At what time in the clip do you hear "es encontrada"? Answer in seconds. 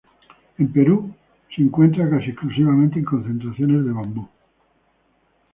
1.47-2.09